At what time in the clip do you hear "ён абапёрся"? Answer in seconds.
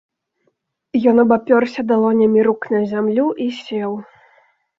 1.11-1.81